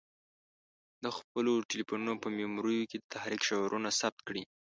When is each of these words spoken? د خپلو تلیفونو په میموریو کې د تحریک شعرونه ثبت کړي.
د 1.03 1.05
خپلو 1.17 1.53
تلیفونو 1.69 2.11
په 2.23 2.27
میموریو 2.37 2.89
کې 2.89 2.97
د 2.99 3.05
تحریک 3.13 3.41
شعرونه 3.49 3.89
ثبت 3.99 4.19
کړي. 4.27 4.43